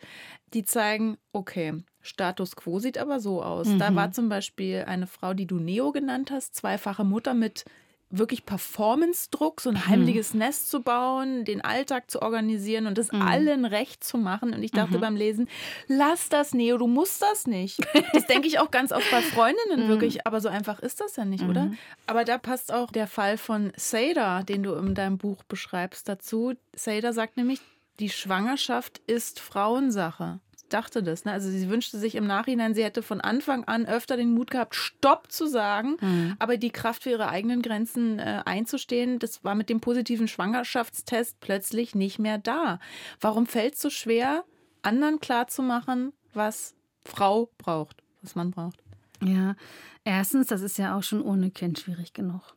[0.53, 1.74] die zeigen, okay,
[2.05, 3.67] Status quo sieht aber so aus.
[3.67, 3.79] Mhm.
[3.79, 7.65] Da war zum Beispiel eine Frau, die du Neo genannt hast, zweifache Mutter mit
[8.11, 9.87] wirklich Performance-Druck, so ein mhm.
[9.87, 10.39] heimliches mhm.
[10.39, 13.21] Nest zu bauen, den Alltag zu organisieren und es mhm.
[13.21, 14.53] allen recht zu machen.
[14.53, 15.01] Und ich dachte mhm.
[15.01, 15.49] beim Lesen,
[15.87, 17.79] lass das, Neo, du musst das nicht.
[18.13, 19.89] Das denke ich auch ganz oft bei Freundinnen mhm.
[19.89, 21.65] wirklich, aber so einfach ist das ja nicht, oder?
[21.65, 21.77] Mhm.
[22.07, 26.53] Aber da passt auch der Fall von Seda, den du in deinem Buch beschreibst, dazu.
[26.75, 27.59] Seda sagt nämlich,
[27.99, 31.25] die Schwangerschaft ist Frauensache dachte das.
[31.25, 31.31] Ne?
[31.31, 34.75] Also sie wünschte sich im Nachhinein, sie hätte von Anfang an öfter den Mut gehabt,
[34.75, 36.35] Stopp zu sagen, mhm.
[36.39, 41.39] aber die Kraft für ihre eigenen Grenzen äh, einzustehen, das war mit dem positiven Schwangerschaftstest
[41.39, 42.79] plötzlich nicht mehr da.
[43.19, 44.43] Warum fällt es so schwer,
[44.81, 48.83] anderen klarzumachen, was Frau braucht, was man braucht?
[49.23, 49.55] Ja,
[50.03, 52.55] erstens, das ist ja auch schon ohne Kind schwierig genug.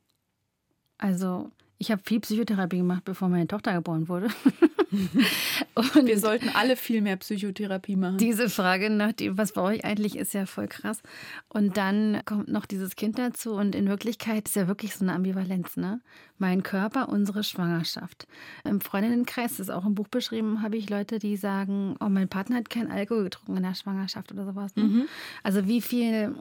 [0.98, 4.28] Also ich habe viel Psychotherapie gemacht, bevor meine Tochter geboren wurde.
[5.74, 8.18] und wir sollten alle viel mehr Psychotherapie machen.
[8.18, 11.02] Diese Frage nach dem, was brauche ich eigentlich, ist ja voll krass.
[11.48, 15.12] Und dann kommt noch dieses Kind dazu und in Wirklichkeit ist ja wirklich so eine
[15.14, 16.00] Ambivalenz, ne?
[16.38, 18.26] Mein Körper, unsere Schwangerschaft.
[18.64, 22.28] Im Freundinnenkreis, das ist auch im Buch beschrieben, habe ich Leute, die sagen, oh, mein
[22.28, 24.74] Partner hat keinen Alkohol getrunken in der Schwangerschaft oder sowas.
[24.74, 24.84] Ne?
[24.84, 25.02] Mhm.
[25.42, 26.34] Also wie viel,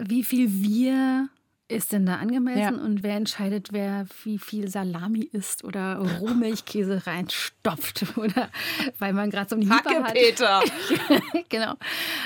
[0.00, 1.28] wie viel wir
[1.72, 2.84] ist denn da angemessen ja.
[2.84, 8.50] und wer entscheidet, wer wie viel Salami isst oder Rohmilchkäse reinstopft oder
[8.98, 10.14] weil man gerade so einen Hacke hat.
[10.14, 10.62] Peter.
[11.48, 11.74] genau.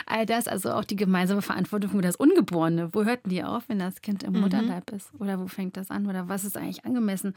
[0.06, 2.90] All das, also auch die gemeinsame Verantwortung für das Ungeborene.
[2.92, 4.40] Wo hört die auf, wenn das Kind im mhm.
[4.40, 5.10] Mutterleib ist?
[5.18, 6.06] Oder wo fängt das an?
[6.06, 7.34] Oder was ist eigentlich angemessen?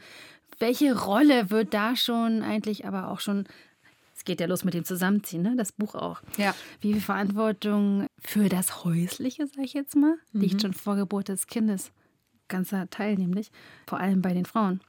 [0.58, 3.46] Welche Rolle wird da schon eigentlich aber auch schon
[4.20, 5.54] es geht ja los mit dem Zusammenziehen, ne?
[5.56, 6.20] das Buch auch.
[6.36, 6.54] Ja.
[6.82, 10.40] Wie viel Verantwortung für das Häusliche, sage ich jetzt mal, mhm.
[10.42, 11.90] liegt schon vor Geburt des Kindes
[12.50, 13.50] ganzer Teil nämlich,
[13.86, 14.80] vor allem bei den Frauen.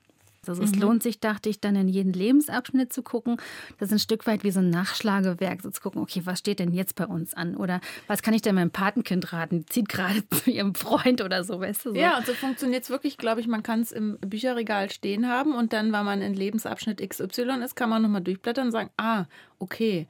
[0.48, 0.82] Also es mhm.
[0.82, 3.38] lohnt sich, dachte ich, dann in jeden Lebensabschnitt zu gucken.
[3.78, 6.58] Das ist ein Stück weit wie so ein Nachschlagewerk, so zu gucken, okay, was steht
[6.58, 7.56] denn jetzt bei uns an?
[7.56, 9.60] Oder was kann ich denn meinem Patenkind raten?
[9.60, 11.90] Die zieht gerade zu ihrem Freund oder so, weißt du?
[11.92, 11.96] So.
[11.96, 15.54] Ja, und so funktioniert es wirklich, glaube ich, man kann es im Bücherregal stehen haben
[15.54, 19.26] und dann, wenn man in Lebensabschnitt XY ist, kann man nochmal durchblättern und sagen, ah,
[19.60, 20.08] okay,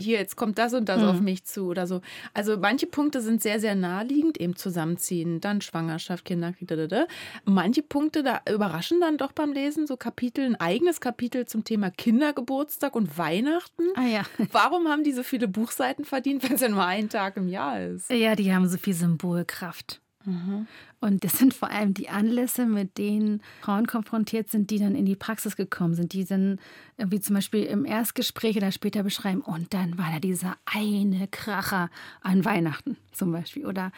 [0.00, 1.08] hier, jetzt kommt das und das mhm.
[1.08, 2.00] auf mich zu oder so.
[2.34, 7.06] Also manche Punkte sind sehr, sehr naheliegend, eben zusammenziehen, dann Schwangerschaft, Kinderkrieg, da, da, da.
[7.44, 11.90] Manche Punkte da überraschen dann doch beim Lesen, so Kapitel, ein eigenes Kapitel zum Thema
[11.90, 13.84] Kindergeburtstag und Weihnachten.
[13.94, 14.22] Ah ja.
[14.52, 17.80] Warum haben die so viele Buchseiten verdient, wenn es ja nur ein Tag im Jahr
[17.80, 18.10] ist?
[18.10, 19.99] Ja, die haben so viel Symbolkraft.
[20.24, 20.66] Mhm.
[21.00, 25.06] Und das sind vor allem die Anlässe, mit denen Frauen konfrontiert sind, die dann in
[25.06, 26.58] die Praxis gekommen sind, die dann
[26.98, 31.90] irgendwie zum Beispiel im Erstgespräch oder später beschreiben, und dann war da dieser eine Kracher
[32.20, 33.66] an Weihnachten zum Beispiel.
[33.66, 33.92] Oder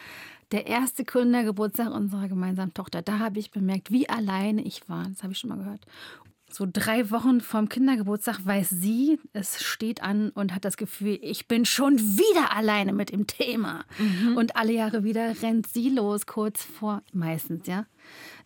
[0.51, 3.01] der erste Kindergeburtstag unserer gemeinsamen Tochter.
[3.01, 5.05] Da habe ich bemerkt, wie alleine ich war.
[5.09, 5.85] Das habe ich schon mal gehört
[6.53, 11.47] so drei Wochen vorm Kindergeburtstag weiß sie, es steht an und hat das Gefühl, ich
[11.47, 13.85] bin schon wieder alleine mit dem Thema.
[13.97, 14.37] Mhm.
[14.37, 17.85] Und alle Jahre wieder rennt sie los, kurz vor, meistens, ja,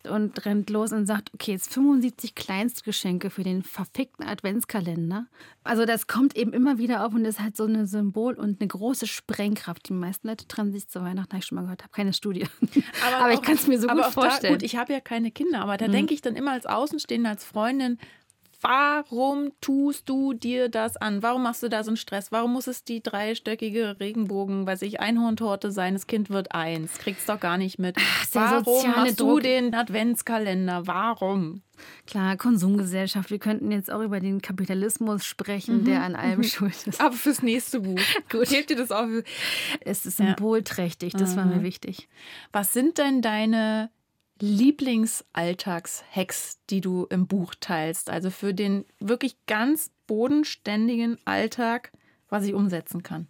[0.06, 5.26] und rennt los und sagt, okay, jetzt 75 Kleinstgeschenke für den verfickten Adventskalender.
[5.64, 8.68] Also das kommt eben immer wieder auf und ist halt so ein Symbol und eine
[8.68, 9.88] große Sprengkraft.
[9.88, 12.46] Die meisten Leute trennen sich zu Weihnachten, habe ich schon mal gehört, habe keine Studie.
[13.06, 14.54] Aber, aber ich kann es mir so gut vorstellen.
[14.54, 15.92] Da, gut, ich habe ja keine Kinder, aber da mhm.
[15.92, 17.98] denke ich dann immer als Außenstehende, als Freundin,
[18.60, 21.22] Warum tust du dir das an?
[21.22, 22.32] Warum machst du da so einen Stress?
[22.32, 25.94] Warum muss es die dreistöckige Regenbogen, weiß ich, Einhorntorte sein?
[25.94, 26.98] Das Kind wird eins.
[26.98, 27.96] Kriegt's doch gar nicht mit.
[27.98, 29.36] Ach, Warum machst Druck.
[29.36, 30.86] du den Adventskalender?
[30.88, 31.62] Warum?
[32.06, 33.30] Klar, Konsumgesellschaft.
[33.30, 35.84] Wir könnten jetzt auch über den Kapitalismus sprechen, mhm.
[35.84, 36.44] der an allem mhm.
[36.44, 37.00] schuld ist.
[37.00, 38.00] Aber fürs nächste Buch.
[38.28, 38.50] Gut.
[38.50, 39.08] Hebt dir das auf?
[39.80, 41.36] Es ist symbolträchtig, das mhm.
[41.36, 41.62] war mir mhm.
[41.62, 42.08] wichtig.
[42.50, 43.90] Was sind denn deine
[44.40, 48.10] Lieblingsalltagshacks, die du im Buch teilst?
[48.10, 51.90] Also für den wirklich ganz bodenständigen Alltag,
[52.28, 53.26] was ich umsetzen kann.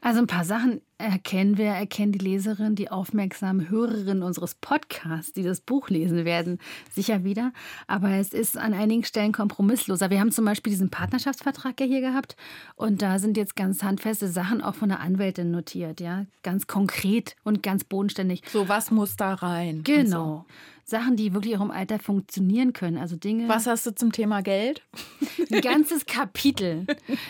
[0.00, 5.42] Also ein paar Sachen erkennen wir, erkennen die Leserin, die aufmerksamen Hörerinnen unseres Podcasts, die
[5.42, 6.58] das Buch lesen werden,
[6.90, 7.52] sicher wieder.
[7.86, 10.10] Aber es ist an einigen Stellen kompromissloser.
[10.10, 12.36] Wir haben zum Beispiel diesen Partnerschaftsvertrag ja hier gehabt
[12.76, 17.36] und da sind jetzt ganz handfeste Sachen auch von der Anwältin notiert, ja, ganz konkret
[17.44, 18.42] und ganz bodenständig.
[18.50, 19.82] So was muss da rein?
[19.84, 20.46] Genau.
[20.84, 22.98] Sachen, die wirklich auch im Alter funktionieren können.
[22.98, 23.48] Also Dinge.
[23.48, 24.82] Was hast du zum Thema Geld?
[25.52, 26.86] Ein ganzes Kapitel.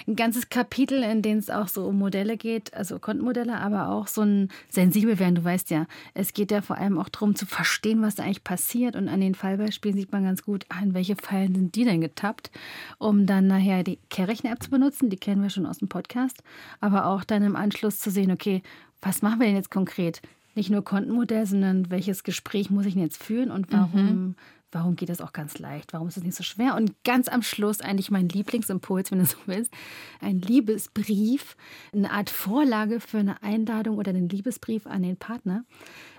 [0.07, 4.09] Ein ganzes Kapitel, in dem es auch so um Modelle geht, also Kontenmodelle, aber auch
[4.09, 5.37] so ein sensibel werden.
[5.37, 8.45] Du weißt ja, es geht ja vor allem auch darum zu verstehen, was da eigentlich
[8.45, 8.97] passiert.
[8.97, 12.01] Und an den Fallbeispielen sieht man ganz gut, ah, in welche Fallen sind die denn
[12.01, 12.51] getappt,
[12.99, 15.11] um dann nachher die Kerrichen-App zu benutzen.
[15.11, 16.43] Die kennen wir schon aus dem Podcast.
[16.81, 18.63] Aber auch dann im Anschluss zu sehen, okay,
[19.01, 20.21] was machen wir denn jetzt konkret?
[20.55, 24.35] Nicht nur Kontenmodell, sondern welches Gespräch muss ich denn jetzt führen und warum, mhm.
[24.73, 25.93] warum geht das auch ganz leicht?
[25.93, 26.75] Warum ist es nicht so schwer?
[26.75, 29.73] Und ganz am Schluss eigentlich mein Lieblingsimpuls, wenn du so willst,
[30.21, 31.57] ein Liebesbrief,
[31.93, 35.65] eine Art Vorlage für eine Einladung oder einen Liebesbrief an den Partner,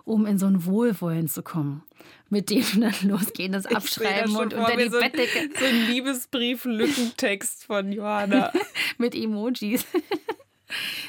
[0.03, 1.83] um in so ein Wohlwollen zu kommen.
[2.29, 5.49] Mit dem dann losgehen, das Abschreiben und unter die so Bettdecke.
[5.57, 8.51] So ein Liebesbrief-Lückentext von Johanna.
[8.97, 9.85] Mit Emojis.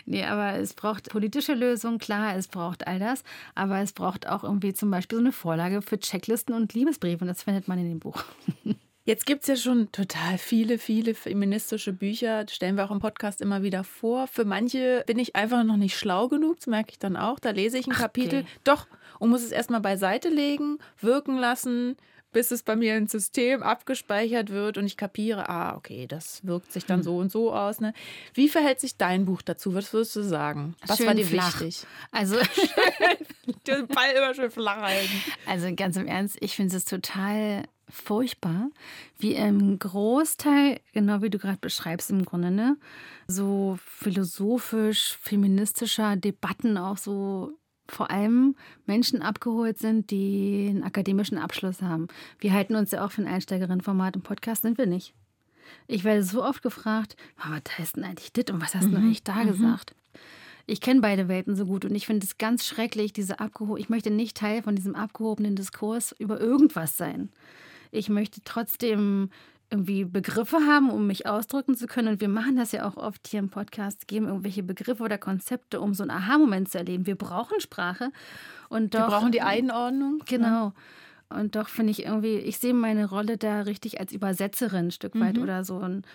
[0.05, 3.23] Nee, aber es braucht politische Lösungen, klar, es braucht all das,
[3.55, 7.29] aber es braucht auch irgendwie zum Beispiel so eine Vorlage für Checklisten und Liebesbriefe und
[7.29, 8.23] das findet man in dem Buch.
[9.07, 12.99] Jetzt gibt es ja schon total viele, viele feministische Bücher, das stellen wir auch im
[12.99, 14.27] Podcast immer wieder vor.
[14.27, 17.39] Für manche bin ich einfach noch nicht schlau genug, das merke ich dann auch.
[17.39, 18.49] Da lese ich ein Ach, Kapitel, okay.
[18.65, 18.89] doch,
[19.21, 21.97] und muss es erstmal beiseite legen, wirken lassen,
[22.37, 26.71] bis es bei mir ins System abgespeichert wird und ich kapiere, ah, okay, das wirkt
[26.71, 27.03] sich dann hm.
[27.03, 27.81] so und so aus.
[27.81, 27.95] Ne?
[28.35, 29.73] Wie verhält sich dein Buch dazu?
[29.73, 30.77] Was würdest du sagen?
[30.87, 31.63] Was schön war dir flach.
[31.63, 31.87] wichtig?
[32.11, 32.37] Also
[33.67, 35.15] den Ball immer schön flach halten.
[35.47, 38.69] Also ganz im Ernst, ich finde es total furchtbar,
[39.17, 42.77] wie im Großteil, genau wie du gerade beschreibst im Grunde, ne,
[43.27, 47.57] so philosophisch, feministischer Debatten auch so
[47.89, 52.09] vor allem Menschen abgeholt sind, die einen akademischen Abschluss haben.
[52.39, 55.15] Wir halten uns ja auch für ein Einsteigerinnenformat im Podcast, sind wir nicht.
[55.87, 58.93] Ich werde so oft gefragt, oh, was heißt denn eigentlich das und was hast mhm.
[58.93, 59.49] du eigentlich da mhm.
[59.49, 59.95] gesagt?
[60.67, 63.89] Ich kenne beide Welten so gut und ich finde es ganz schrecklich, diese abgeho ich
[63.89, 67.31] möchte nicht Teil von diesem abgehobenen Diskurs über irgendwas sein.
[67.93, 69.31] Ich möchte trotzdem
[69.71, 72.09] irgendwie Begriffe haben, um mich ausdrücken zu können.
[72.09, 75.81] Und wir machen das ja auch oft hier im Podcast, geben irgendwelche Begriffe oder Konzepte,
[75.81, 77.07] um so einen Aha-Moment zu erleben.
[77.07, 78.11] Wir brauchen Sprache.
[78.69, 80.23] Und doch, wir brauchen die Einordnung.
[80.27, 80.73] Genau.
[81.29, 85.19] Und doch finde ich irgendwie, ich sehe meine Rolle da richtig als Übersetzerin ein Stück
[85.19, 85.43] weit mhm.
[85.43, 85.77] oder so.
[85.77, 86.07] Und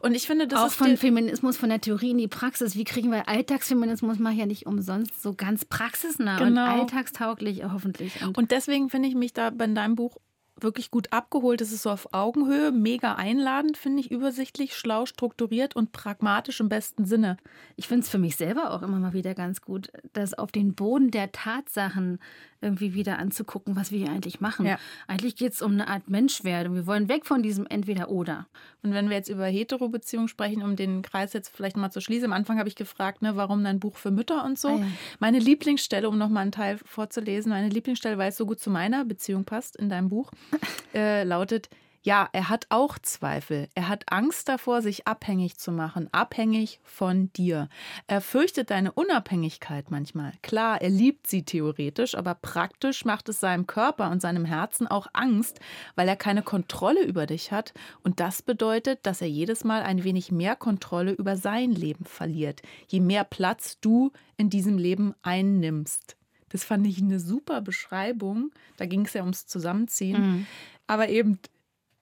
[0.00, 2.74] und ich finde, das auch von Feminismus, von der Theorie in die Praxis.
[2.74, 4.18] Wie kriegen wir Alltagsfeminismus?
[4.18, 6.64] Mache ich ja nicht umsonst so ganz praxisnah genau.
[6.64, 8.20] und alltagstauglich hoffentlich.
[8.22, 10.16] Und, und deswegen finde ich mich da bei deinem Buch
[10.60, 11.60] wirklich gut abgeholt.
[11.60, 16.68] Es ist so auf Augenhöhe, mega einladend, finde ich, übersichtlich, schlau, strukturiert und pragmatisch im
[16.68, 17.36] besten Sinne.
[17.76, 20.74] Ich finde es für mich selber auch immer mal wieder ganz gut, das auf den
[20.74, 22.18] Boden der Tatsachen
[22.60, 24.66] irgendwie wieder anzugucken, was wir hier eigentlich machen.
[24.66, 24.78] Ja.
[25.06, 26.74] Eigentlich geht es um eine Art Menschwerdung.
[26.74, 28.46] Wir wollen weg von diesem Entweder-Oder.
[28.82, 32.26] Und wenn wir jetzt über Hetero-Beziehungen sprechen, um den Kreis jetzt vielleicht mal zu schließen,
[32.26, 34.68] am Anfang habe ich gefragt, ne, warum dein Buch für Mütter und so.
[34.68, 34.86] Ah, ja.
[35.20, 39.04] Meine Lieblingsstelle, um nochmal einen Teil vorzulesen, meine Lieblingsstelle, weil es so gut zu meiner
[39.04, 40.30] Beziehung passt in deinem Buch,
[40.94, 41.68] äh, lautet,
[42.02, 43.68] ja, er hat auch Zweifel.
[43.74, 47.68] Er hat Angst davor, sich abhängig zu machen, abhängig von dir.
[48.06, 50.32] Er fürchtet deine Unabhängigkeit manchmal.
[50.42, 55.08] Klar, er liebt sie theoretisch, aber praktisch macht es seinem Körper und seinem Herzen auch
[55.12, 55.60] Angst,
[55.96, 57.74] weil er keine Kontrolle über dich hat.
[58.02, 62.62] Und das bedeutet, dass er jedes Mal ein wenig mehr Kontrolle über sein Leben verliert,
[62.86, 66.16] je mehr Platz du in diesem Leben einnimmst.
[66.50, 68.52] Das fand ich eine super Beschreibung.
[68.76, 70.20] Da ging es ja ums Zusammenziehen.
[70.20, 70.46] Mhm.
[70.86, 71.38] Aber eben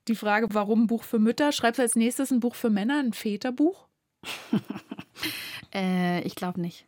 [0.09, 1.53] die Frage, warum ein Buch für Mütter?
[1.53, 3.87] Schreibst du als nächstes ein Buch für Männer, ein Väterbuch?
[5.75, 6.87] äh, ich glaube nicht.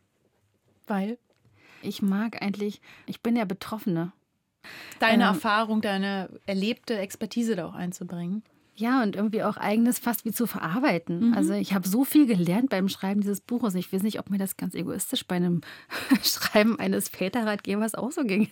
[0.86, 1.18] Weil?
[1.82, 4.12] Ich mag eigentlich, ich bin ja Betroffene.
[4.98, 8.42] Deine ähm, Erfahrung, deine erlebte Expertise da auch einzubringen.
[8.74, 11.30] Ja, und irgendwie auch eigenes fast wie zu verarbeiten.
[11.30, 11.34] Mhm.
[11.34, 13.74] Also ich habe so viel gelernt beim Schreiben dieses Buches.
[13.74, 15.62] Ich weiß nicht, ob mir das ganz egoistisch bei einem
[16.22, 18.48] Schreiben eines Väterratgebers auch so ginge.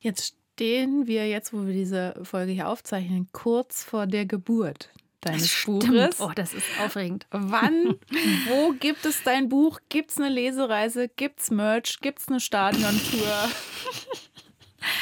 [0.00, 4.88] Jetzt stehen wir jetzt, wo wir diese Folge hier aufzeichnen, kurz vor der Geburt
[5.20, 5.64] deines.
[5.66, 6.18] Buches.
[6.18, 7.26] Oh, das ist aufregend.
[7.30, 7.96] Wann,
[8.48, 9.80] wo gibt es dein Buch?
[9.90, 11.10] Gibt es eine Lesereise?
[11.14, 11.98] Gibt es Merch?
[12.00, 13.50] Gibt es eine Stadiontour?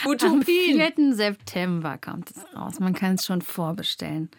[0.07, 0.81] Utopien.
[0.81, 1.15] Am 4.
[1.15, 2.81] September kommt es raus.
[2.81, 4.33] Man kann es schon vorbestellen.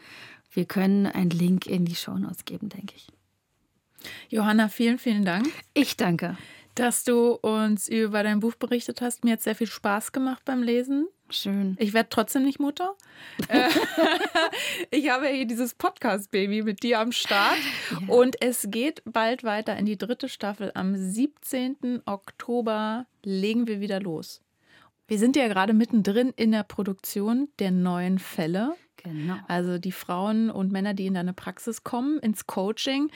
[0.51, 3.08] Wir können einen Link in die Shownotes geben, denke ich.
[4.28, 5.47] Johanna, vielen, vielen Dank.
[5.73, 6.36] Ich danke
[6.75, 9.23] dass du uns über dein Buch berichtet hast.
[9.23, 11.07] Mir hat sehr viel Spaß gemacht beim Lesen.
[11.29, 11.75] Schön.
[11.79, 12.93] Ich werde trotzdem nicht Mutter.
[13.49, 13.69] Äh,
[14.91, 17.57] ich habe hier dieses Podcast-Baby mit dir am Start.
[17.91, 18.13] Ja.
[18.13, 20.71] Und es geht bald weiter in die dritte Staffel.
[20.73, 22.01] Am 17.
[22.05, 24.41] Oktober legen wir wieder los.
[25.07, 28.75] Wir sind ja gerade mittendrin in der Produktion der neuen Fälle.
[28.97, 29.35] Genau.
[29.47, 33.11] Also die Frauen und Männer, die in deine Praxis kommen, ins Coaching.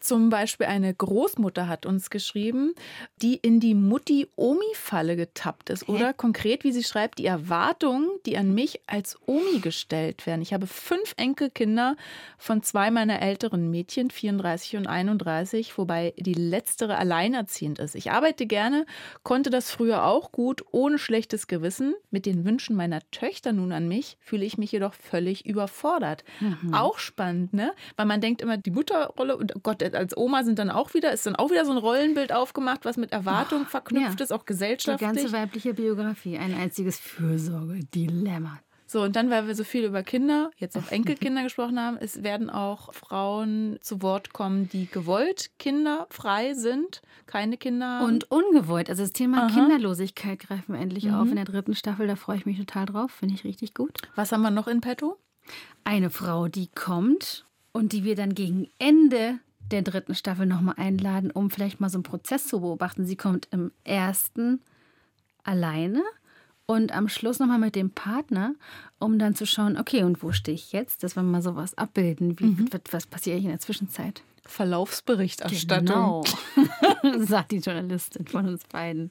[0.00, 2.74] Zum Beispiel eine Großmutter hat uns geschrieben,
[3.20, 5.86] die in die Mutti-Omi-Falle getappt ist.
[5.86, 5.92] Hä?
[5.92, 10.40] Oder konkret, wie sie schreibt, die Erwartungen, die an mich als Omi gestellt werden.
[10.40, 11.96] Ich habe fünf Enkelkinder
[12.38, 17.94] von zwei meiner älteren Mädchen, 34 und 31, wobei die letztere alleinerziehend ist.
[17.94, 18.86] Ich arbeite gerne,
[19.22, 21.94] konnte das früher auch gut, ohne schlechtes Gewissen.
[22.10, 26.24] Mit den Wünschen meiner Töchter nun an mich fühle ich mich jedoch völlig überfordert.
[26.40, 26.72] Mhm.
[26.72, 27.72] Auch spannend, ne?
[27.96, 31.12] Weil man denkt immer, die Mutterrolle und oh Gott, als Oma sind dann auch wieder,
[31.12, 34.24] ist dann auch wieder so ein Rollenbild aufgemacht, was mit Erwartung oh, verknüpft ja.
[34.24, 35.10] ist, auch gesellschaftlich.
[35.10, 38.60] Die ganze weibliche Biografie, ein einziges Fürsorge-Dilemma.
[38.90, 42.24] So, und dann, weil wir so viel über Kinder, jetzt auch Enkelkinder gesprochen haben, es
[42.24, 48.02] werden auch Frauen zu Wort kommen, die gewollt kinderfrei sind, keine Kinder.
[48.04, 48.90] Und ungewollt.
[48.90, 49.54] Also das Thema Aha.
[49.54, 51.14] Kinderlosigkeit greifen wir endlich mhm.
[51.14, 52.08] auf in der dritten Staffel.
[52.08, 53.12] Da freue ich mich total drauf.
[53.12, 53.92] Finde ich richtig gut.
[54.16, 55.16] Was haben wir noch in petto?
[55.84, 59.38] Eine Frau, die kommt und die wir dann gegen Ende
[59.72, 63.06] der dritten Staffel nochmal einladen, um vielleicht mal so einen Prozess zu beobachten.
[63.06, 64.60] Sie kommt im ersten
[65.44, 66.02] alleine
[66.66, 68.54] und am Schluss nochmal mit dem Partner,
[68.98, 72.38] um dann zu schauen, okay, und wo stehe ich jetzt, dass wir mal sowas abbilden.
[72.38, 72.68] Wie, mhm.
[72.70, 74.22] was, was passiert in der Zwischenzeit?
[74.46, 76.24] Verlaufsberichterstattung.
[76.54, 79.10] Genau, sagt die Journalistin von uns beiden.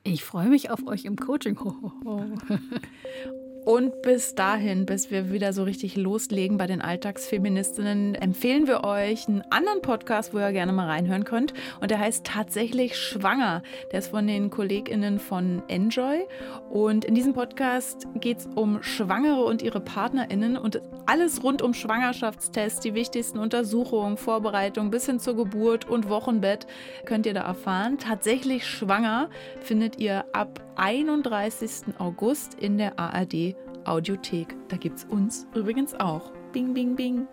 [0.08, 1.58] Ich freue mich auf euch im Coaching.
[3.68, 9.28] Und bis dahin, bis wir wieder so richtig loslegen bei den Alltagsfeministinnen, empfehlen wir euch
[9.28, 11.52] einen anderen Podcast, wo ihr gerne mal reinhören könnt.
[11.82, 13.62] Und der heißt tatsächlich Schwanger.
[13.92, 16.26] Der ist von den KollegInnen von Enjoy.
[16.70, 21.74] Und in diesem Podcast geht es um Schwangere und ihre PartnerInnen und alles rund um
[21.74, 26.66] Schwangerschaftstests, die wichtigsten Untersuchungen, Vorbereitungen bis hin zur Geburt und Wochenbett
[27.04, 27.98] könnt ihr da erfahren.
[27.98, 29.28] Tatsächlich Schwanger
[29.60, 31.98] findet ihr ab 31.
[31.98, 34.56] August in der ARD Audiothek.
[34.68, 36.32] Da gibt's uns übrigens auch.
[36.52, 37.26] Bing, bing, bing.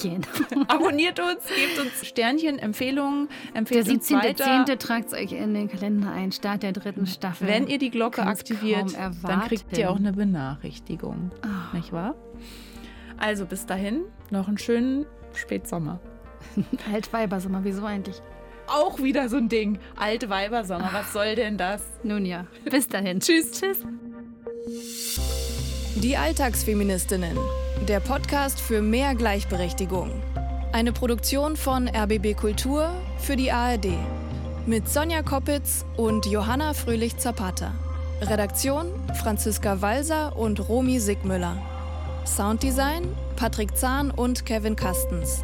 [0.00, 0.26] Genau.
[0.68, 4.44] Abonniert uns, gebt uns Sternchen, Empfehlungen, empfehlt Der uns weiter.
[4.44, 4.78] 17.10.
[4.78, 7.48] tragt es euch in den Kalender ein, Start der dritten Staffel.
[7.48, 11.30] Wenn ihr die Glocke Kann's aktiviert, dann kriegt ihr auch eine Benachrichtigung.
[11.72, 12.14] Nicht wahr?
[13.18, 16.00] Also bis dahin noch einen schönen Spätsommer.
[16.92, 18.22] Altweibersommer, wieso eigentlich?
[18.66, 19.78] Auch wieder so ein Ding.
[19.96, 21.82] Alte Weibersommer, was soll denn das?
[22.02, 23.20] Nun ja, bis dahin.
[23.20, 23.52] Tschüss.
[23.52, 23.78] Tschüss.
[25.96, 27.36] Die Alltagsfeministinnen.
[27.88, 30.10] Der Podcast für mehr Gleichberechtigung.
[30.72, 33.88] Eine Produktion von RBB Kultur für die ARD.
[34.66, 37.74] Mit Sonja Koppitz und Johanna Fröhlich-Zapata.
[38.22, 38.86] Redaktion
[39.20, 41.56] Franziska Walser und Romy Sigmüller.
[42.24, 45.42] Sounddesign Patrick Zahn und Kevin Kastens.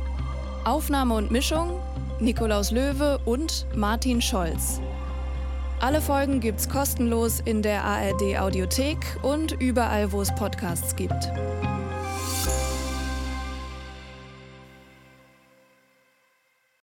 [0.64, 1.80] Aufnahme und Mischung
[2.20, 4.80] Nikolaus Löwe und Martin Scholz.
[5.80, 11.30] Alle Folgen gibt's kostenlos in der ARD Audiothek und überall, wo es Podcasts gibt.